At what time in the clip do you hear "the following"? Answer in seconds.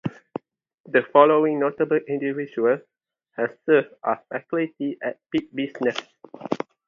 0.87-1.59